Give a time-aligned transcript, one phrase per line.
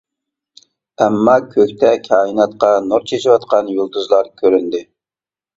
[1.05, 4.83] ئەمما كۆكتە كائىناتقا نۇر چىچىۋاتقان يۇلتۇزلار كۆرۈندى.